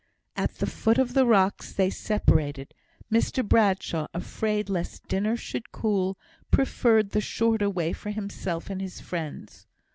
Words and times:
At 0.35 0.55
the 0.55 0.65
foot 0.65 0.97
of 0.97 1.13
the 1.13 1.27
rocks 1.27 1.73
they 1.73 1.91
separated. 1.91 2.73
Mr 3.13 3.47
Bradshaw, 3.47 4.07
afraid 4.15 4.67
lest 4.67 5.07
dinner 5.07 5.37
should 5.37 5.71
cool, 5.71 6.17
preferred 6.49 7.11
the 7.11 7.21
shorter 7.21 7.69
way 7.69 7.93
for 7.93 8.09
himself 8.09 8.71
and 8.71 8.81
his 8.81 8.99
friends. 8.99 9.67